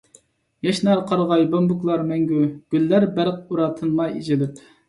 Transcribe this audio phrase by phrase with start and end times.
[0.67, 2.41] ياشنار قارىغاي، بامبۇكلار مەڭگۈ،
[2.77, 4.69] گۈللەر بەرق ئۇرار تىنماي ئېچىلىپ.